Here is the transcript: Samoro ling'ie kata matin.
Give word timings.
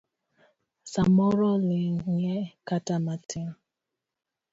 Samoro 0.91 1.51
ling'ie 1.67 2.35
kata 2.67 2.95
matin. 3.05 3.47